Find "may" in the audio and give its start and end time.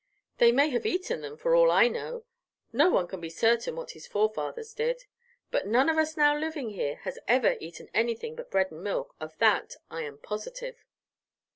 0.51-0.69